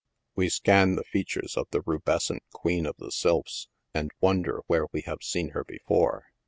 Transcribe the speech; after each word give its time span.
"We 0.35 0.49
scan 0.49 0.95
the 0.95 1.03
features 1.03 1.55
of 1.55 1.67
the 1.69 1.81
rubescent 1.83 2.41
queen 2.51 2.87
of 2.87 2.95
the 2.97 3.11
sylphs, 3.11 3.67
and 3.93 4.09
wonder 4.19 4.61
where 4.65 4.87
we 4.91 5.01
have 5.01 5.21
seen 5.21 5.49
her 5.49 5.63
before. 5.63 6.25